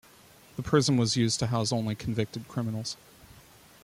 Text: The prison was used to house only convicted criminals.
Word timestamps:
The 0.55 0.63
prison 0.63 0.97
was 0.97 1.15
used 1.15 1.37
to 1.41 1.45
house 1.45 1.71
only 1.71 1.93
convicted 1.93 2.47
criminals. 2.47 2.97